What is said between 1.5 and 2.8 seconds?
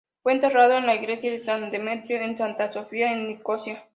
Demetrio en Santa